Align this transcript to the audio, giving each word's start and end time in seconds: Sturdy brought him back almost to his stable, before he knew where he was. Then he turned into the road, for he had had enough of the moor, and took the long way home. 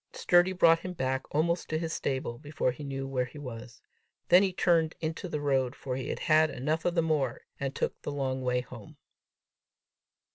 Sturdy 0.13 0.51
brought 0.51 0.79
him 0.79 0.93
back 0.93 1.25
almost 1.29 1.69
to 1.69 1.77
his 1.77 1.93
stable, 1.93 2.39
before 2.39 2.71
he 2.71 2.83
knew 2.83 3.07
where 3.07 3.25
he 3.25 3.37
was. 3.37 3.83
Then 4.29 4.41
he 4.41 4.51
turned 4.51 4.95
into 4.99 5.29
the 5.29 5.39
road, 5.39 5.75
for 5.75 5.95
he 5.95 6.09
had 6.09 6.17
had 6.21 6.49
enough 6.49 6.85
of 6.85 6.95
the 6.95 7.03
moor, 7.03 7.41
and 7.59 7.75
took 7.75 8.01
the 8.01 8.11
long 8.11 8.41
way 8.41 8.61
home. 8.61 8.97